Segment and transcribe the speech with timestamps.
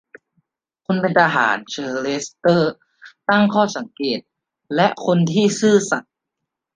[0.85, 2.73] คุณเป็นทหาร เซอร์เลสเตอร์
[3.29, 4.19] ตั้งข้อสังเกต
[4.75, 6.13] ‘’และคนที่ซื่อสัตย์’’